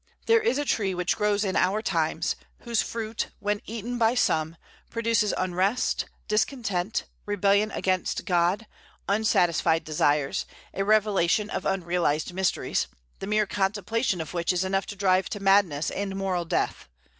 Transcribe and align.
There 0.25 0.41
is 0.41 0.57
a 0.57 0.65
tree 0.65 0.95
which 0.95 1.15
grows 1.15 1.45
in 1.45 1.55
our 1.55 1.83
times, 1.83 2.35
whose 2.61 2.81
fruit, 2.81 3.27
when 3.39 3.61
eaten 3.67 3.99
by 3.99 4.15
some, 4.15 4.55
produces 4.89 5.31
unrest, 5.37 6.05
discontent, 6.27 7.03
rebellion 7.27 7.69
against 7.69 8.25
God, 8.25 8.65
unsatisfied 9.07 9.83
desires, 9.83 10.47
a 10.73 10.83
revelation 10.83 11.51
of 11.51 11.67
unrealized 11.67 12.33
miseries, 12.33 12.87
the 13.19 13.27
mere 13.27 13.45
contemplation 13.45 14.21
of 14.21 14.33
which 14.33 14.51
is 14.51 14.63
enough 14.63 14.87
to 14.87 14.95
drive 14.95 15.29
to 15.29 15.39
madness 15.39 15.91
and 15.91 16.15
moral 16.15 16.45
death. 16.45 16.89